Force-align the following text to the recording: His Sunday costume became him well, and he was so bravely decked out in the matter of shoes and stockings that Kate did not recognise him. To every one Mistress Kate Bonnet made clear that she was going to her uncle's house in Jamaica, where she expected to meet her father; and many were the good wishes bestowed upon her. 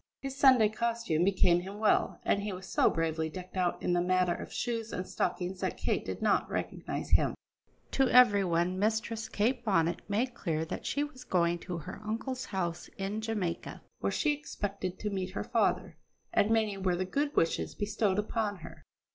His 0.19 0.35
Sunday 0.35 0.69
costume 0.69 1.23
became 1.23 1.59
him 1.59 1.77
well, 1.77 2.19
and 2.25 2.41
he 2.41 2.51
was 2.51 2.65
so 2.67 2.89
bravely 2.89 3.29
decked 3.29 3.55
out 3.55 3.79
in 3.83 3.93
the 3.93 4.01
matter 4.01 4.33
of 4.33 4.51
shoes 4.51 4.91
and 4.91 5.05
stockings 5.07 5.59
that 5.59 5.77
Kate 5.77 6.03
did 6.03 6.23
not 6.23 6.49
recognise 6.49 7.11
him. 7.11 7.35
To 7.91 8.09
every 8.09 8.43
one 8.43 8.79
Mistress 8.79 9.29
Kate 9.29 9.63
Bonnet 9.63 10.01
made 10.09 10.33
clear 10.33 10.65
that 10.65 10.87
she 10.87 11.03
was 11.03 11.23
going 11.23 11.59
to 11.59 11.77
her 11.77 12.01
uncle's 12.03 12.45
house 12.45 12.89
in 12.97 13.21
Jamaica, 13.21 13.83
where 13.99 14.11
she 14.11 14.31
expected 14.33 14.97
to 14.97 15.11
meet 15.11 15.29
her 15.35 15.43
father; 15.43 15.97
and 16.33 16.49
many 16.49 16.77
were 16.79 16.95
the 16.95 17.05
good 17.05 17.35
wishes 17.35 17.75
bestowed 17.75 18.17
upon 18.17 18.55
her. 18.65 18.83